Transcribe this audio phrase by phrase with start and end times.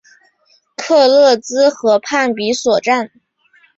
[0.77, 3.11] 克勒兹河畔比索站。